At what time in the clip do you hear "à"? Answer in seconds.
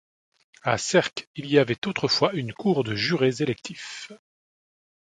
0.63-0.79